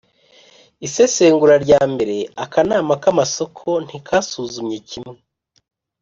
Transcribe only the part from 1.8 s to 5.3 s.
mbere Akanama k amasoko ntikasuzumye kimwe